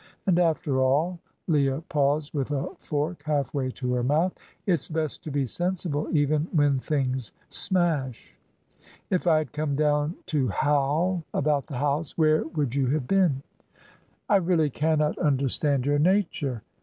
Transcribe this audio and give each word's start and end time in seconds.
And 0.25 0.39
after 0.39 0.79
all" 0.81 1.19
Leah 1.45 1.83
paused 1.87 2.33
with 2.33 2.49
a 2.49 2.73
fork 2.79 3.21
half 3.23 3.53
way 3.53 3.69
to 3.73 3.93
her 3.93 4.01
mouth 4.01 4.33
"it's 4.65 4.89
best 4.89 5.23
to 5.23 5.29
be 5.29 5.45
sensible 5.45 6.07
even 6.11 6.47
when 6.53 6.79
things 6.79 7.33
smash. 7.49 8.35
If 9.11 9.27
I 9.27 9.37
had 9.37 9.51
come 9.53 9.75
down 9.75 10.15
to 10.25 10.47
howl 10.47 11.23
about 11.35 11.67
the 11.67 11.77
house, 11.77 12.17
where 12.17 12.43
would 12.47 12.73
you 12.73 12.87
have 12.87 13.07
been?" 13.07 13.43
"I 14.27 14.37
really 14.37 14.71
cannot 14.71 15.19
understand 15.19 15.85
your 15.85 15.99
nature." 15.99 16.63